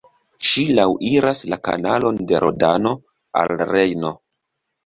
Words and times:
Ŝi 0.51 0.63
laŭiras 0.79 1.41
la 1.53 1.59
kanalon 1.69 2.19
de 2.31 2.41
Rodano 2.47 2.95
al 3.43 3.55
Rejno. 3.75 4.15